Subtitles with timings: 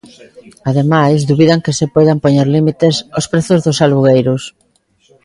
[0.69, 4.43] Ademais, dubidan que se poidan poñer límites aos prezos dos alugueiros.